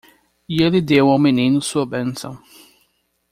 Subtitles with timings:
[0.49, 2.41] E ele deu ao menino sua bênção.